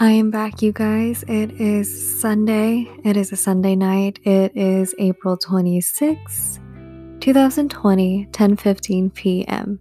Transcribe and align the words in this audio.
I 0.00 0.12
am 0.12 0.30
back, 0.30 0.62
you 0.62 0.70
guys. 0.70 1.24
It 1.26 1.60
is 1.60 2.20
Sunday. 2.20 2.86
It 3.02 3.16
is 3.16 3.32
a 3.32 3.36
Sunday 3.36 3.74
night. 3.74 4.20
It 4.22 4.56
is 4.56 4.94
April 5.00 5.36
26, 5.36 6.60
2020, 7.18 8.28
10:15 8.30 9.12
p.m. 9.12 9.80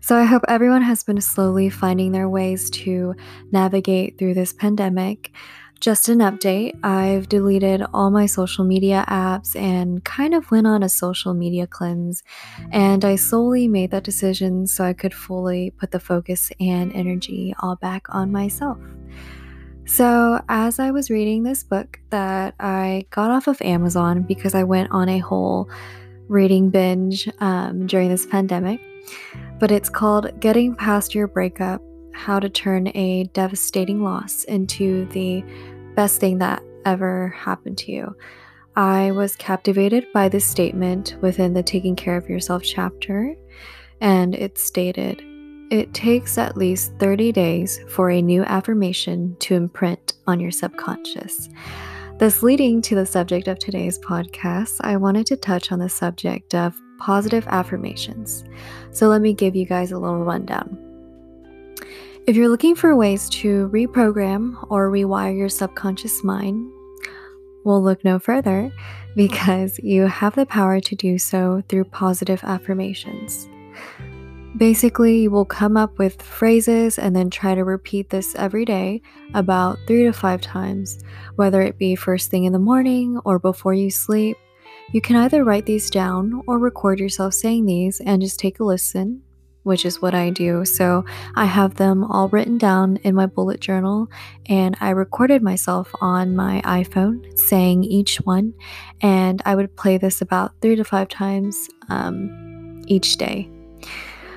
So 0.00 0.16
I 0.16 0.24
hope 0.24 0.42
everyone 0.48 0.82
has 0.82 1.04
been 1.04 1.20
slowly 1.20 1.70
finding 1.70 2.10
their 2.10 2.28
ways 2.28 2.70
to 2.70 3.14
navigate 3.52 4.18
through 4.18 4.34
this 4.34 4.52
pandemic. 4.52 5.30
Just 5.80 6.08
an 6.08 6.18
update 6.18 6.72
I've 6.82 7.28
deleted 7.28 7.82
all 7.92 8.10
my 8.10 8.26
social 8.26 8.64
media 8.64 9.04
apps 9.08 9.54
and 9.54 10.02
kind 10.04 10.34
of 10.34 10.50
went 10.50 10.66
on 10.66 10.82
a 10.82 10.88
social 10.88 11.34
media 11.34 11.66
cleanse. 11.66 12.22
And 12.72 13.04
I 13.04 13.16
solely 13.16 13.68
made 13.68 13.90
that 13.90 14.02
decision 14.02 14.66
so 14.66 14.84
I 14.84 14.94
could 14.94 15.12
fully 15.12 15.70
put 15.70 15.90
the 15.90 16.00
focus 16.00 16.50
and 16.58 16.92
energy 16.94 17.54
all 17.60 17.76
back 17.76 18.06
on 18.08 18.32
myself. 18.32 18.78
So, 19.84 20.40
as 20.48 20.80
I 20.80 20.90
was 20.90 21.10
reading 21.10 21.44
this 21.44 21.62
book 21.62 22.00
that 22.10 22.54
I 22.58 23.06
got 23.10 23.30
off 23.30 23.46
of 23.46 23.62
Amazon 23.62 24.22
because 24.22 24.54
I 24.54 24.64
went 24.64 24.90
on 24.90 25.08
a 25.08 25.18
whole 25.18 25.70
reading 26.26 26.70
binge 26.70 27.28
um, 27.38 27.86
during 27.86 28.08
this 28.08 28.26
pandemic, 28.26 28.80
but 29.60 29.70
it's 29.70 29.88
called 29.88 30.40
Getting 30.40 30.74
Past 30.74 31.14
Your 31.14 31.28
Breakup 31.28 31.80
How 32.16 32.40
to 32.40 32.48
Turn 32.48 32.88
a 32.96 33.24
Devastating 33.34 34.02
Loss 34.02 34.44
into 34.44 35.04
the 35.10 35.44
Best 35.94 36.18
Thing 36.18 36.38
That 36.38 36.62
Ever 36.86 37.28
Happened 37.28 37.76
to 37.78 37.92
You. 37.92 38.16
I 38.74 39.12
was 39.12 39.36
captivated 39.36 40.06
by 40.14 40.30
this 40.30 40.46
statement 40.46 41.16
within 41.20 41.52
the 41.52 41.62
Taking 41.62 41.94
Care 41.94 42.16
of 42.16 42.28
Yourself 42.28 42.62
chapter, 42.62 43.36
and 44.00 44.34
it 44.34 44.56
stated, 44.56 45.22
it 45.70 45.92
takes 45.92 46.38
at 46.38 46.56
least 46.56 46.94
30 46.98 47.32
days 47.32 47.80
for 47.88 48.10
a 48.10 48.22
new 48.22 48.42
affirmation 48.44 49.36
to 49.40 49.54
imprint 49.54 50.14
on 50.26 50.40
your 50.40 50.50
subconscious. 50.50 51.50
Thus, 52.18 52.42
leading 52.42 52.80
to 52.82 52.94
the 52.94 53.06
subject 53.06 53.46
of 53.46 53.58
today's 53.58 53.98
podcast, 53.98 54.78
I 54.80 54.96
wanted 54.96 55.26
to 55.26 55.36
touch 55.36 55.70
on 55.70 55.78
the 55.78 55.90
subject 55.90 56.54
of 56.54 56.74
positive 56.98 57.46
affirmations. 57.48 58.42
So, 58.90 59.08
let 59.08 59.20
me 59.20 59.34
give 59.34 59.54
you 59.54 59.66
guys 59.66 59.92
a 59.92 59.98
little 59.98 60.24
rundown. 60.24 60.85
If 62.26 62.34
you're 62.34 62.48
looking 62.48 62.74
for 62.74 62.96
ways 62.96 63.28
to 63.28 63.68
reprogram 63.68 64.56
or 64.68 64.90
rewire 64.90 65.38
your 65.38 65.48
subconscious 65.48 66.24
mind, 66.24 66.68
we'll 67.64 67.80
look 67.80 68.04
no 68.04 68.18
further 68.18 68.72
because 69.16 69.78
you 69.78 70.08
have 70.08 70.34
the 70.34 70.44
power 70.44 70.80
to 70.80 70.96
do 70.96 71.18
so 71.18 71.62
through 71.68 71.84
positive 71.84 72.42
affirmations. 72.42 73.48
Basically, 74.56 75.20
you 75.20 75.30
will 75.30 75.44
come 75.44 75.76
up 75.76 75.98
with 75.98 76.20
phrases 76.20 76.98
and 76.98 77.14
then 77.14 77.30
try 77.30 77.54
to 77.54 77.62
repeat 77.62 78.10
this 78.10 78.34
every 78.34 78.64
day 78.64 79.02
about 79.34 79.78
three 79.86 80.02
to 80.02 80.12
five 80.12 80.40
times, 80.40 80.98
whether 81.36 81.62
it 81.62 81.78
be 81.78 81.94
first 81.94 82.28
thing 82.28 82.42
in 82.42 82.52
the 82.52 82.58
morning 82.58 83.20
or 83.24 83.38
before 83.38 83.74
you 83.74 83.88
sleep. 83.88 84.36
You 84.92 85.00
can 85.00 85.14
either 85.14 85.44
write 85.44 85.66
these 85.66 85.90
down 85.90 86.42
or 86.48 86.58
record 86.58 86.98
yourself 86.98 87.34
saying 87.34 87.66
these 87.66 88.00
and 88.00 88.20
just 88.20 88.40
take 88.40 88.58
a 88.58 88.64
listen, 88.64 89.22
which 89.66 89.84
is 89.84 90.00
what 90.00 90.14
I 90.14 90.30
do. 90.30 90.64
So 90.64 91.04
I 91.34 91.44
have 91.46 91.74
them 91.74 92.04
all 92.04 92.28
written 92.28 92.56
down 92.56 92.98
in 92.98 93.16
my 93.16 93.26
bullet 93.26 93.58
journal 93.58 94.08
and 94.48 94.76
I 94.80 94.90
recorded 94.90 95.42
myself 95.42 95.92
on 96.00 96.36
my 96.36 96.62
iPhone 96.64 97.36
saying 97.36 97.82
each 97.82 98.18
one, 98.18 98.54
and 99.00 99.42
I 99.44 99.56
would 99.56 99.74
play 99.74 99.98
this 99.98 100.20
about 100.20 100.52
three 100.62 100.76
to 100.76 100.84
five 100.84 101.08
times 101.08 101.68
um, 101.88 102.82
each 102.86 103.16
day. 103.16 103.50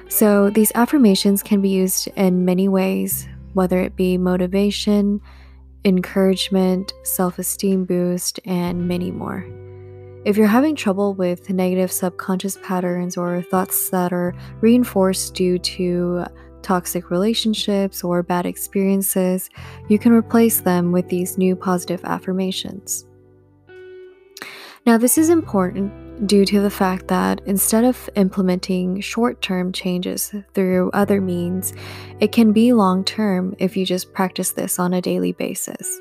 So, 0.08 0.50
these 0.50 0.72
affirmations 0.74 1.44
can 1.44 1.62
be 1.62 1.70
used 1.70 2.08
in 2.16 2.44
many 2.44 2.68
ways, 2.68 3.28
whether 3.54 3.80
it 3.80 3.96
be 3.96 4.18
motivation, 4.18 5.22
encouragement, 5.86 6.92
self 7.04 7.38
esteem 7.38 7.86
boost, 7.86 8.40
and 8.46 8.88
many 8.88 9.12
more. 9.12 9.46
If 10.30 10.38
you're 10.38 10.46
having 10.46 10.76
trouble 10.76 11.16
with 11.16 11.50
negative 11.50 11.92
subconscious 11.92 12.60
patterns 12.62 13.18
or 13.18 13.42
thoughts 13.42 13.90
that 13.90 14.14
are 14.14 14.36
reinforced 14.62 15.34
due 15.34 15.58
to 15.58 16.24
toxic 16.62 17.10
relationships 17.10 18.04
or 18.04 18.22
bad 18.22 18.46
experiences, 18.46 19.50
you 19.88 19.98
can 19.98 20.12
replace 20.12 20.62
them 20.62 20.92
with 20.92 21.10
these 21.10 21.40
new 21.40 21.56
positive 21.56 22.06
affirmations. 22.06 23.08
Now, 24.86 25.00
this 25.00 25.18
is 25.18 25.30
important 25.30 26.28
due 26.28 26.46
to 26.46 26.62
the 26.62 26.70
fact 26.70 27.08
that 27.08 27.42
instead 27.48 27.84
of 27.84 28.08
implementing 28.16 29.02
short 29.02 29.42
term 29.42 29.72
changes 29.72 30.32
through 30.54 30.92
other 30.92 31.22
means, 31.22 31.74
it 32.20 32.32
can 32.32 32.54
be 32.54 32.72
long 32.72 33.04
term 33.04 33.56
if 33.58 33.76
you 33.76 33.84
just 33.84 34.14
practice 34.14 34.52
this 34.52 34.78
on 34.78 34.94
a 34.94 35.02
daily 35.02 35.32
basis. 35.32 36.00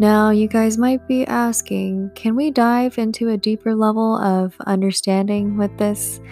Now, 0.00 0.30
you 0.30 0.48
guys 0.48 0.78
might 0.78 1.06
be 1.06 1.26
asking, 1.26 2.12
can 2.14 2.34
we 2.34 2.50
dive 2.50 2.96
into 2.96 3.28
a 3.28 3.36
deeper 3.36 3.74
level 3.74 4.16
of 4.16 4.56
understanding 4.66 5.58
with 5.58 5.76
this? 5.76 6.22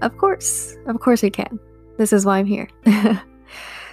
Of 0.00 0.16
course, 0.16 0.76
of 0.86 1.00
course 1.00 1.24
we 1.24 1.30
can. 1.30 1.58
This 1.98 2.12
is 2.12 2.24
why 2.24 2.38
I'm 2.38 2.46
here. 2.46 2.68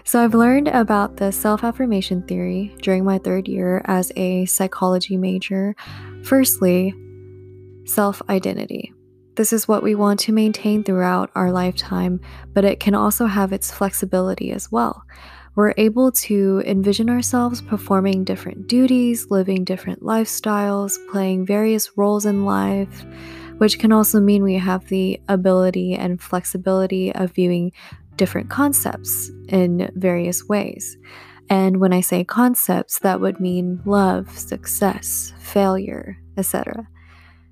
so, 0.03 0.23
I've 0.23 0.35
learned 0.35 0.67
about 0.67 1.17
the 1.17 1.31
self 1.31 1.63
affirmation 1.63 2.21
theory 2.27 2.75
during 2.83 3.05
my 3.05 3.17
third 3.17 3.47
year 3.47 3.81
as 3.85 4.11
a 4.15 4.45
psychology 4.45 5.17
major. 5.17 5.75
Firstly, 6.21 6.93
self 7.85 8.21
identity. 8.29 8.93
This 9.33 9.51
is 9.51 9.67
what 9.67 9.81
we 9.81 9.95
want 9.95 10.19
to 10.19 10.31
maintain 10.31 10.83
throughout 10.83 11.31
our 11.33 11.51
lifetime, 11.51 12.21
but 12.53 12.65
it 12.65 12.79
can 12.79 12.93
also 12.93 13.25
have 13.25 13.51
its 13.51 13.71
flexibility 13.71 14.51
as 14.51 14.71
well. 14.71 15.03
We're 15.55 15.75
able 15.77 16.11
to 16.11 16.63
envision 16.65 17.11
ourselves 17.11 17.61
performing 17.61 18.23
different 18.23 18.67
duties, 18.67 19.29
living 19.29 19.63
different 19.63 20.01
lifestyles, 20.01 20.97
playing 21.11 21.45
various 21.45 21.95
roles 21.95 22.25
in 22.25 22.43
life, 22.43 23.05
which 23.59 23.77
can 23.77 23.91
also 23.91 24.19
mean 24.19 24.41
we 24.41 24.55
have 24.55 24.87
the 24.87 25.21
ability 25.29 25.93
and 25.93 26.19
flexibility 26.19 27.13
of 27.13 27.33
viewing 27.33 27.71
different 28.15 28.49
concepts 28.49 29.29
in 29.47 29.91
various 29.95 30.43
ways. 30.47 30.97
And 31.49 31.79
when 31.79 31.93
I 31.93 32.01
say 32.01 32.23
concepts, 32.23 32.99
that 32.99 33.21
would 33.21 33.39
mean 33.39 33.79
love, 33.85 34.35
success, 34.37 35.33
failure, 35.37 36.17
etc. 36.35 36.87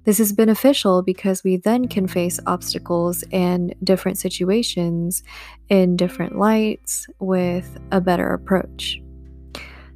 This 0.03 0.19
is 0.19 0.33
beneficial 0.33 1.03
because 1.03 1.43
we 1.43 1.57
then 1.57 1.87
can 1.87 2.07
face 2.07 2.39
obstacles 2.47 3.23
and 3.31 3.75
different 3.83 4.17
situations 4.17 5.21
in 5.69 5.95
different 5.95 6.37
lights 6.37 7.05
with 7.19 7.79
a 7.91 8.01
better 8.01 8.33
approach. 8.33 8.99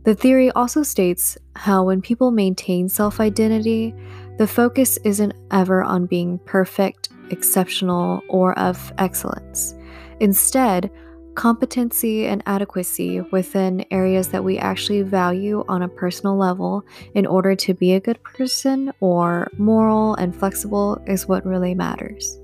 The 0.03 0.13
theory 0.13 0.51
also 0.51 0.83
states 0.83 1.35
how 1.55 1.85
when 1.85 2.01
people 2.01 2.29
maintain 2.29 2.87
self 2.87 3.19
identity, 3.19 3.95
the 4.37 4.45
focus 4.45 4.99
isn't 5.03 5.33
ever 5.49 5.81
on 5.81 6.05
being 6.05 6.37
perfect, 6.45 7.09
exceptional, 7.31 8.21
or 8.29 8.57
of 8.59 8.93
excellence. 8.99 9.73
Instead, 10.19 10.91
competency 11.35 12.25
and 12.25 12.41
adequacy 12.45 13.21
within 13.31 13.85
areas 13.91 14.29
that 14.29 14.43
we 14.43 14.57
actually 14.57 15.01
value 15.01 15.63
on 15.67 15.81
a 15.81 15.87
personal 15.87 16.37
level 16.37 16.83
in 17.13 17.25
order 17.25 17.55
to 17.55 17.73
be 17.73 17.93
a 17.93 17.99
good 17.99 18.21
person 18.23 18.91
or 18.99 19.49
moral 19.57 20.15
and 20.15 20.35
flexible 20.35 21.01
is 21.05 21.27
what 21.27 21.45
really 21.45 21.75
matters. 21.75 22.39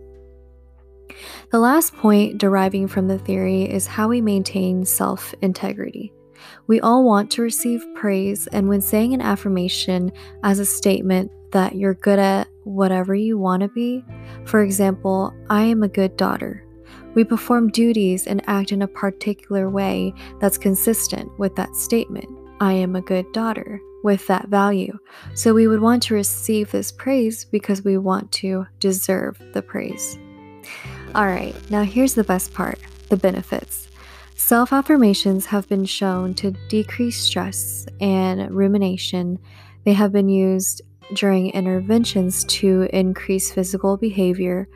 The 1.52 1.60
last 1.60 1.96
point 1.96 2.38
deriving 2.38 2.88
from 2.88 3.08
the 3.08 3.20
theory 3.20 3.64
is 3.64 3.88
how 3.88 4.08
we 4.08 4.22
maintain 4.22 4.86
self 4.86 5.34
integrity. 5.42 6.14
We 6.68 6.80
all 6.80 7.04
want 7.04 7.30
to 7.32 7.42
receive 7.42 7.86
praise, 7.96 8.48
and 8.48 8.68
when 8.68 8.82
saying 8.82 9.14
an 9.14 9.22
affirmation 9.22 10.12
as 10.44 10.60
a 10.60 10.66
statement 10.66 11.32
that 11.52 11.76
you're 11.76 11.94
good 11.94 12.20
at 12.20 12.48
whatever 12.64 13.14
you 13.14 13.38
want 13.38 13.62
to 13.62 13.68
be, 13.70 14.04
for 14.46 14.62
example, 14.62 15.34
I 15.50 15.64
am 15.64 15.84
a 15.84 15.90
good 15.90 16.16
daughter, 16.18 16.66
we 17.14 17.24
perform 17.24 17.70
duties 17.70 18.28
and 18.28 18.42
act 18.48 18.72
in 18.72 18.82
a 18.82 18.88
particular 18.88 19.70
way 19.70 20.14
that's 20.40 20.58
consistent 20.58 21.38
with 21.38 21.56
that 21.56 21.76
statement. 21.76 22.30
I 22.60 22.74
am 22.74 22.96
a 22.96 23.02
good 23.02 23.32
daughter 23.32 23.82
with 24.04 24.26
that 24.28 24.48
value. 24.48 24.98
So 25.36 25.54
we 25.54 25.68
would 25.68 25.82
want 25.82 26.04
to 26.04 26.14
receive 26.14 26.72
this 26.72 26.92
praise 26.92 27.46
because 27.46 27.84
we 27.84 27.98
want 27.98 28.32
to 28.34 28.66
deserve 28.80 29.42
the 29.54 29.62
praise. 29.62 30.18
All 31.14 31.28
right, 31.28 31.56
now 31.70 31.84
here's 31.84 32.16
the 32.16 32.24
best 32.24 32.54
part 32.54 32.80
the 33.10 33.18
benefits. 33.18 33.90
Self 34.36 34.74
affirmations 34.74 35.46
have 35.48 35.68
been 35.68 35.86
shown 35.86 36.34
to 36.36 36.52
decrease 36.70 37.20
stress 37.22 37.86
and 38.00 38.50
rumination. 38.50 39.38
They 39.84 39.94
have 39.94 40.12
been 40.12 40.30
used 40.30 40.82
during 41.14 41.52
interventions 41.52 42.44
to 42.46 42.88
increase 42.94 43.52
physical 43.52 43.98
behavior, 43.98 44.68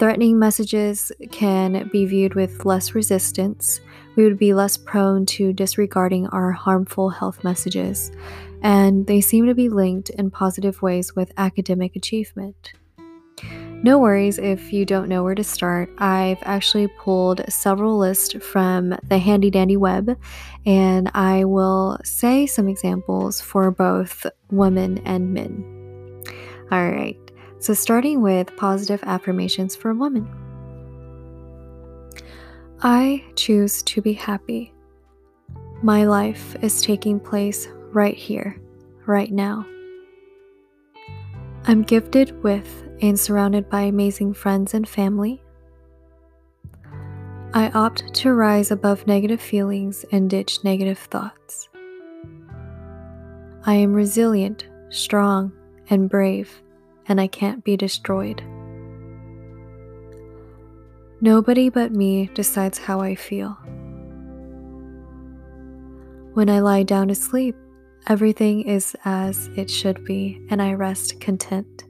Threatening 0.00 0.38
messages 0.38 1.12
can 1.30 1.86
be 1.92 2.06
viewed 2.06 2.32
with 2.32 2.64
less 2.64 2.94
resistance. 2.94 3.82
We 4.16 4.24
would 4.24 4.38
be 4.38 4.54
less 4.54 4.78
prone 4.78 5.26
to 5.26 5.52
disregarding 5.52 6.26
our 6.28 6.52
harmful 6.52 7.10
health 7.10 7.44
messages, 7.44 8.10
and 8.62 9.06
they 9.06 9.20
seem 9.20 9.44
to 9.44 9.54
be 9.54 9.68
linked 9.68 10.08
in 10.08 10.30
positive 10.30 10.80
ways 10.80 11.14
with 11.14 11.34
academic 11.36 11.96
achievement. 11.96 12.72
No 13.82 13.98
worries 13.98 14.38
if 14.38 14.72
you 14.72 14.86
don't 14.86 15.10
know 15.10 15.22
where 15.22 15.34
to 15.34 15.44
start. 15.44 15.90
I've 15.98 16.42
actually 16.44 16.88
pulled 16.88 17.44
several 17.52 17.98
lists 17.98 18.32
from 18.42 18.96
the 19.06 19.18
handy 19.18 19.50
dandy 19.50 19.76
web, 19.76 20.18
and 20.64 21.10
I 21.12 21.44
will 21.44 21.98
say 22.04 22.46
some 22.46 22.68
examples 22.68 23.42
for 23.42 23.70
both 23.70 24.24
women 24.50 25.02
and 25.04 25.34
men. 25.34 25.62
All 26.72 26.90
right, 26.90 27.18
so 27.60 27.74
starting 27.74 28.22
with 28.22 28.56
positive 28.56 29.02
affirmations 29.04 29.76
for 29.76 29.94
women. 29.94 30.28
I 32.82 33.24
choose 33.36 33.82
to 33.84 34.00
be 34.00 34.14
happy. 34.14 34.72
My 35.82 36.04
life 36.04 36.56
is 36.62 36.80
taking 36.80 37.20
place 37.20 37.68
right 37.92 38.16
here, 38.16 38.58
right 39.06 39.30
now. 39.30 39.66
I'm 41.66 41.82
gifted 41.82 42.42
with 42.42 42.84
and 43.02 43.20
surrounded 43.20 43.68
by 43.68 43.82
amazing 43.82 44.34
friends 44.34 44.72
and 44.72 44.88
family. 44.88 45.42
I 47.52 47.70
opt 47.70 48.14
to 48.14 48.32
rise 48.32 48.70
above 48.70 49.06
negative 49.06 49.40
feelings 49.40 50.04
and 50.12 50.30
ditch 50.30 50.64
negative 50.64 50.98
thoughts. 50.98 51.68
I 53.64 53.74
am 53.74 53.92
resilient, 53.92 54.68
strong, 54.88 55.52
and 55.90 56.08
brave, 56.08 56.62
and 57.10 57.20
I 57.20 57.26
can't 57.26 57.64
be 57.64 57.76
destroyed. 57.76 58.40
Nobody 61.20 61.68
but 61.68 61.92
me 61.92 62.30
decides 62.32 62.78
how 62.78 63.00
I 63.00 63.16
feel. 63.16 63.58
When 66.34 66.48
I 66.48 66.60
lie 66.60 66.84
down 66.84 67.08
to 67.08 67.14
sleep, 67.16 67.56
everything 68.06 68.62
is 68.62 68.96
as 69.04 69.48
it 69.56 69.68
should 69.68 70.04
be, 70.04 70.40
and 70.50 70.62
I 70.62 70.74
rest 70.74 71.20
content. 71.20 71.84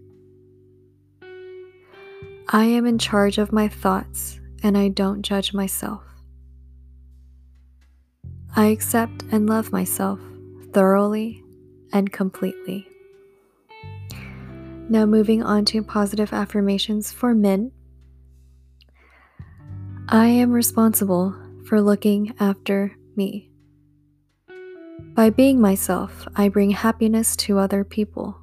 I 2.48 2.64
am 2.64 2.86
in 2.86 2.98
charge 2.98 3.36
of 3.36 3.52
my 3.52 3.68
thoughts 3.68 4.40
and 4.62 4.76
I 4.76 4.88
don't 4.88 5.22
judge 5.22 5.52
myself. 5.52 6.02
I 8.56 8.66
accept 8.66 9.22
and 9.30 9.48
love 9.48 9.70
myself 9.70 10.18
thoroughly 10.72 11.44
and 11.92 12.10
completely. 12.10 12.89
Now, 14.90 15.06
moving 15.06 15.40
on 15.40 15.66
to 15.66 15.84
positive 15.84 16.32
affirmations 16.32 17.12
for 17.12 17.32
men. 17.32 17.70
I 20.08 20.26
am 20.26 20.50
responsible 20.50 21.32
for 21.64 21.80
looking 21.80 22.34
after 22.40 22.96
me. 23.14 23.52
By 25.14 25.30
being 25.30 25.60
myself, 25.60 26.26
I 26.34 26.48
bring 26.48 26.70
happiness 26.70 27.36
to 27.36 27.58
other 27.58 27.84
people. 27.84 28.36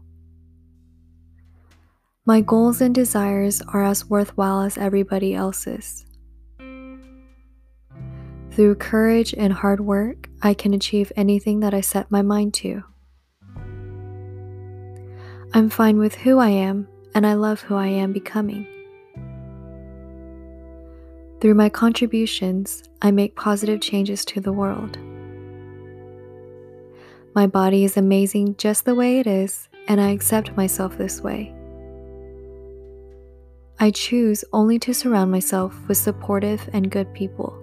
My 2.25 2.39
goals 2.39 2.79
and 2.79 2.95
desires 2.95 3.61
are 3.73 3.83
as 3.83 4.09
worthwhile 4.09 4.61
as 4.61 4.77
everybody 4.77 5.35
else's. 5.35 6.05
Through 8.51 8.75
courage 8.75 9.33
and 9.37 9.51
hard 9.51 9.81
work, 9.81 10.29
I 10.41 10.53
can 10.53 10.73
achieve 10.73 11.11
anything 11.17 11.59
that 11.59 11.73
I 11.73 11.81
set 11.81 12.09
my 12.09 12.21
mind 12.21 12.53
to. 12.55 12.85
I'm 15.53 15.69
fine 15.69 15.97
with 15.97 16.13
who 16.13 16.39
I 16.39 16.49
am, 16.49 16.87
and 17.15 17.25
I 17.25 17.33
love 17.35 17.61
who 17.61 17.75
I 17.75 17.87
am 17.87 18.11
becoming. 18.11 18.67
Through 21.39 21.53
my 21.53 21.69
contributions, 21.69 22.83
I 23.01 23.11
make 23.11 23.35
positive 23.35 23.79
changes 23.79 24.25
to 24.25 24.41
the 24.41 24.51
world. 24.51 24.97
My 27.33 27.47
body 27.47 27.83
is 27.85 27.95
amazing 27.95 28.55
just 28.57 28.85
the 28.85 28.95
way 28.95 29.19
it 29.19 29.27
is, 29.27 29.69
and 29.87 30.01
I 30.01 30.09
accept 30.09 30.57
myself 30.57 30.97
this 30.97 31.21
way. 31.21 31.53
I 33.79 33.91
choose 33.91 34.43
only 34.51 34.79
to 34.79 34.93
surround 34.93 35.31
myself 35.31 35.75
with 35.87 35.97
supportive 35.97 36.67
and 36.73 36.91
good 36.91 37.13
people. 37.13 37.57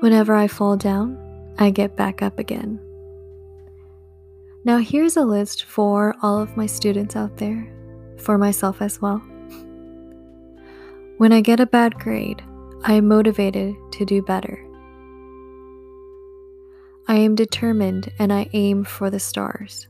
Whenever 0.00 0.34
I 0.34 0.46
fall 0.46 0.76
down, 0.76 1.18
I 1.58 1.70
get 1.70 1.96
back 1.96 2.22
up 2.22 2.38
again. 2.38 2.78
Now, 4.68 4.76
here's 4.76 5.16
a 5.16 5.24
list 5.24 5.64
for 5.64 6.14
all 6.20 6.38
of 6.38 6.54
my 6.54 6.66
students 6.66 7.16
out 7.16 7.38
there, 7.38 7.66
for 8.18 8.36
myself 8.36 8.82
as 8.82 9.00
well. 9.00 9.16
When 11.16 11.32
I 11.32 11.40
get 11.40 11.58
a 11.58 11.64
bad 11.64 11.98
grade, 11.98 12.42
I 12.84 12.92
am 12.92 13.08
motivated 13.08 13.76
to 13.92 14.04
do 14.04 14.20
better. 14.20 14.62
I 17.08 17.14
am 17.14 17.34
determined 17.34 18.12
and 18.18 18.30
I 18.30 18.50
aim 18.52 18.84
for 18.84 19.08
the 19.08 19.18
stars. 19.18 19.88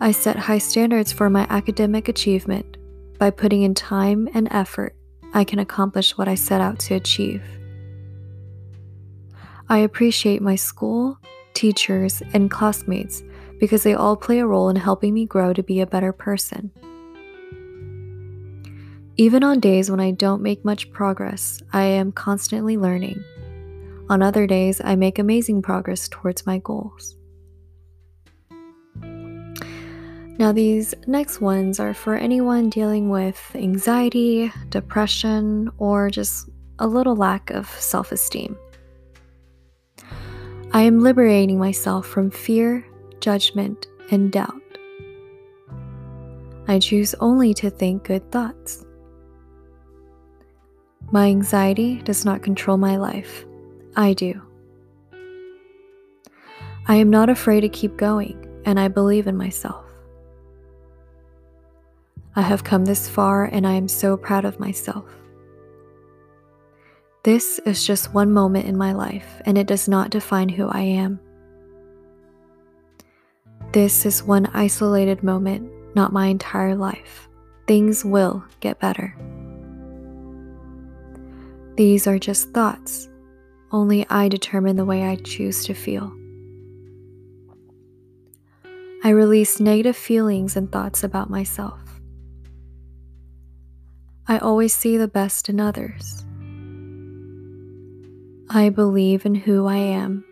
I 0.00 0.12
set 0.12 0.36
high 0.36 0.58
standards 0.58 1.10
for 1.10 1.28
my 1.28 1.48
academic 1.50 2.08
achievement. 2.08 2.76
By 3.18 3.30
putting 3.30 3.62
in 3.62 3.74
time 3.74 4.28
and 4.34 4.46
effort, 4.52 4.94
I 5.34 5.42
can 5.42 5.58
accomplish 5.58 6.16
what 6.16 6.28
I 6.28 6.36
set 6.36 6.60
out 6.60 6.78
to 6.78 6.94
achieve. 6.94 7.42
I 9.68 9.78
appreciate 9.78 10.40
my 10.40 10.54
school, 10.54 11.18
teachers, 11.54 12.22
and 12.32 12.50
classmates 12.50 13.22
because 13.58 13.82
they 13.82 13.94
all 13.94 14.16
play 14.16 14.40
a 14.40 14.46
role 14.46 14.68
in 14.68 14.76
helping 14.76 15.14
me 15.14 15.24
grow 15.24 15.52
to 15.52 15.62
be 15.62 15.80
a 15.80 15.86
better 15.86 16.12
person. 16.12 16.70
Even 19.16 19.44
on 19.44 19.60
days 19.60 19.90
when 19.90 20.00
I 20.00 20.10
don't 20.10 20.42
make 20.42 20.64
much 20.64 20.90
progress, 20.90 21.62
I 21.72 21.84
am 21.84 22.12
constantly 22.12 22.76
learning. 22.76 23.22
On 24.08 24.22
other 24.22 24.46
days, 24.46 24.80
I 24.82 24.96
make 24.96 25.18
amazing 25.18 25.62
progress 25.62 26.08
towards 26.08 26.46
my 26.46 26.58
goals. 26.58 27.16
Now, 30.38 30.50
these 30.50 30.94
next 31.06 31.40
ones 31.40 31.78
are 31.78 31.94
for 31.94 32.16
anyone 32.16 32.68
dealing 32.68 33.10
with 33.10 33.38
anxiety, 33.54 34.50
depression, 34.70 35.70
or 35.78 36.10
just 36.10 36.48
a 36.78 36.86
little 36.86 37.14
lack 37.14 37.50
of 37.50 37.68
self 37.68 38.10
esteem. 38.10 38.56
I 40.74 40.80
am 40.82 41.00
liberating 41.00 41.58
myself 41.58 42.06
from 42.06 42.30
fear, 42.30 42.82
judgment, 43.20 43.86
and 44.10 44.32
doubt. 44.32 44.62
I 46.66 46.78
choose 46.78 47.14
only 47.20 47.52
to 47.54 47.68
think 47.68 48.04
good 48.04 48.32
thoughts. 48.32 48.84
My 51.10 51.26
anxiety 51.26 51.96
does 52.04 52.24
not 52.24 52.42
control 52.42 52.78
my 52.78 52.96
life. 52.96 53.44
I 53.96 54.14
do. 54.14 54.40
I 56.86 56.94
am 56.94 57.10
not 57.10 57.28
afraid 57.28 57.60
to 57.60 57.68
keep 57.68 57.98
going, 57.98 58.48
and 58.64 58.80
I 58.80 58.88
believe 58.88 59.26
in 59.26 59.36
myself. 59.36 59.84
I 62.34 62.40
have 62.40 62.64
come 62.64 62.86
this 62.86 63.10
far 63.10 63.44
and 63.44 63.66
I 63.66 63.74
am 63.74 63.88
so 63.88 64.16
proud 64.16 64.46
of 64.46 64.58
myself. 64.58 65.04
This 67.24 67.60
is 67.60 67.86
just 67.86 68.12
one 68.12 68.32
moment 68.32 68.66
in 68.66 68.76
my 68.76 68.92
life 68.92 69.40
and 69.46 69.56
it 69.56 69.68
does 69.68 69.88
not 69.88 70.10
define 70.10 70.48
who 70.48 70.66
I 70.66 70.80
am. 70.80 71.20
This 73.72 74.04
is 74.04 74.24
one 74.24 74.46
isolated 74.46 75.22
moment, 75.22 75.70
not 75.94 76.12
my 76.12 76.26
entire 76.26 76.74
life. 76.74 77.28
Things 77.68 78.04
will 78.04 78.44
get 78.58 78.80
better. 78.80 79.16
These 81.76 82.08
are 82.08 82.18
just 82.18 82.50
thoughts. 82.50 83.08
Only 83.70 84.04
I 84.10 84.28
determine 84.28 84.74
the 84.74 84.84
way 84.84 85.04
I 85.04 85.14
choose 85.14 85.64
to 85.66 85.74
feel. 85.74 86.12
I 89.04 89.10
release 89.10 89.60
negative 89.60 89.96
feelings 89.96 90.56
and 90.56 90.70
thoughts 90.72 91.04
about 91.04 91.30
myself. 91.30 91.80
I 94.26 94.38
always 94.38 94.74
see 94.74 94.96
the 94.96 95.08
best 95.08 95.48
in 95.48 95.60
others. 95.60 96.24
I 98.54 98.68
believe 98.68 99.24
in 99.24 99.34
who 99.34 99.66
I 99.66 99.76
am. 99.76 100.24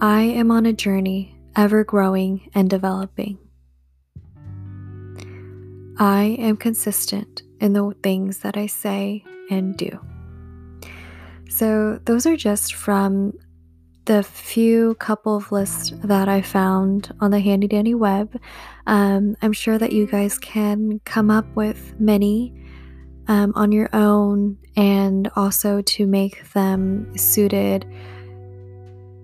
I 0.00 0.22
am 0.22 0.50
on 0.50 0.66
a 0.66 0.72
journey, 0.72 1.38
ever 1.54 1.84
growing 1.84 2.50
and 2.54 2.68
developing. 2.68 3.38
I 5.96 6.36
am 6.40 6.56
consistent 6.56 7.44
in 7.60 7.72
the 7.72 7.94
things 8.02 8.38
that 8.40 8.56
I 8.56 8.66
say 8.66 9.24
and 9.48 9.76
do. 9.76 10.00
So, 11.48 12.00
those 12.04 12.26
are 12.26 12.36
just 12.36 12.74
from 12.74 13.34
the 14.06 14.24
few 14.24 14.96
couple 14.96 15.36
of 15.36 15.52
lists 15.52 15.92
that 16.02 16.28
I 16.28 16.42
found 16.42 17.14
on 17.20 17.30
the 17.30 17.40
handy 17.40 17.68
dandy 17.68 17.94
web. 17.94 18.36
Um, 18.88 19.36
I'm 19.40 19.52
sure 19.52 19.78
that 19.78 19.92
you 19.92 20.06
guys 20.08 20.36
can 20.36 21.00
come 21.04 21.30
up 21.30 21.46
with 21.54 21.94
many 22.00 22.52
um, 23.28 23.52
on 23.54 23.72
your 23.72 23.88
own 23.92 24.58
and 24.76 25.30
also 25.36 25.82
to 25.82 26.06
make 26.06 26.50
them 26.52 27.16
suited 27.16 27.86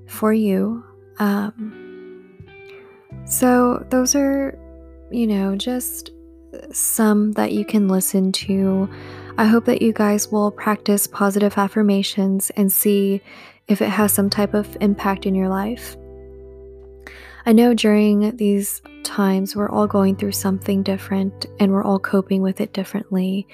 for 0.07 0.33
you. 0.33 0.85
Um, 1.19 2.39
so, 3.25 3.85
those 3.91 4.15
are, 4.15 4.59
you 5.11 5.27
know, 5.27 5.57
just 5.57 6.11
some 6.73 7.33
that 7.33 7.53
you 7.53 7.65
can 7.65 7.89
listen 7.89 8.33
to. 8.33 8.89
I 9.39 9.47
hope 9.47 9.65
that 9.67 9.83
you 9.83 9.93
guys 9.93 10.29
will 10.29 10.51
practice 10.51 11.07
positive 11.07 11.57
affirmations 11.57 12.51
and 12.51 12.71
see 12.71 13.23
if 13.69 13.81
it 13.81 13.89
has 13.89 14.13
some 14.13 14.29
type 14.29 14.55
of 14.55 14.77
impact 14.81 15.25
in 15.25 15.35
your 15.35 15.49
life. 15.49 15.97
I 17.47 17.53
know 17.53 17.75
during 17.75 18.37
these 18.37 18.83
times 19.03 19.57
we're 19.57 19.71
all 19.71 19.87
going 19.87 20.17
through 20.17 20.33
something 20.33 20.83
different 20.83 21.47
and 21.59 21.73
we're 21.73 21.85
all 21.85 21.99
coping 21.99 22.43
with 22.43 22.61
it 22.61 22.73
differently. 22.73 23.49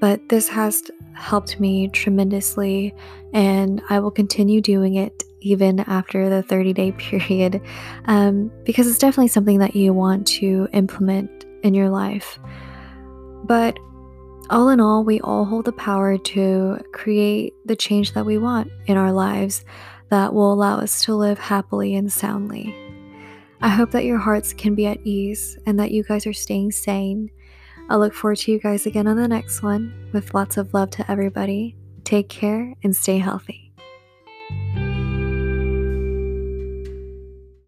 But 0.00 0.28
this 0.28 0.48
has 0.48 0.82
helped 1.14 1.58
me 1.58 1.88
tremendously, 1.88 2.94
and 3.32 3.82
I 3.88 3.98
will 3.98 4.10
continue 4.10 4.60
doing 4.60 4.96
it 4.96 5.24
even 5.40 5.80
after 5.80 6.28
the 6.28 6.42
30 6.42 6.72
day 6.72 6.92
period 6.98 7.60
um, 8.06 8.50
because 8.64 8.88
it's 8.88 8.98
definitely 8.98 9.28
something 9.28 9.58
that 9.60 9.76
you 9.76 9.92
want 9.92 10.26
to 10.26 10.68
implement 10.72 11.46
in 11.62 11.74
your 11.74 11.88
life. 11.88 12.38
But 13.44 13.78
all 14.50 14.68
in 14.68 14.80
all, 14.80 15.04
we 15.04 15.20
all 15.20 15.44
hold 15.44 15.64
the 15.64 15.72
power 15.72 16.18
to 16.18 16.78
create 16.92 17.54
the 17.64 17.76
change 17.76 18.12
that 18.12 18.26
we 18.26 18.38
want 18.38 18.70
in 18.86 18.96
our 18.96 19.12
lives 19.12 19.64
that 20.10 20.32
will 20.32 20.52
allow 20.52 20.78
us 20.78 21.04
to 21.04 21.14
live 21.14 21.38
happily 21.38 21.94
and 21.94 22.12
soundly. 22.12 22.74
I 23.60 23.68
hope 23.68 23.90
that 23.92 24.04
your 24.04 24.18
hearts 24.18 24.52
can 24.52 24.74
be 24.74 24.86
at 24.86 25.00
ease 25.04 25.58
and 25.66 25.80
that 25.80 25.90
you 25.90 26.04
guys 26.04 26.26
are 26.26 26.32
staying 26.32 26.72
sane. 26.72 27.30
I 27.88 27.96
look 27.96 28.14
forward 28.14 28.38
to 28.38 28.52
you 28.52 28.58
guys 28.58 28.86
again 28.86 29.06
on 29.06 29.16
the 29.16 29.28
next 29.28 29.62
one 29.62 30.10
with 30.12 30.34
lots 30.34 30.56
of 30.56 30.74
love 30.74 30.90
to 30.90 31.10
everybody. 31.10 31.76
Take 32.04 32.28
care 32.28 32.74
and 32.82 32.94
stay 32.94 33.18
healthy. 33.18 33.65